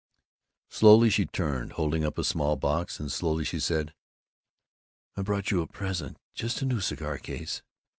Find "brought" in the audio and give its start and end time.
5.21-5.51